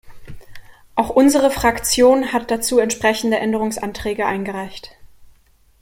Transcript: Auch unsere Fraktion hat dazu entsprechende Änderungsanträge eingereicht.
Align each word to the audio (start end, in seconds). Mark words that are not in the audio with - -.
Auch 0.95 1.11
unsere 1.11 1.51
Fraktion 1.51 2.33
hat 2.33 2.49
dazu 2.49 2.79
entsprechende 2.79 3.37
Änderungsanträge 3.37 4.25
eingereicht. 4.25 4.97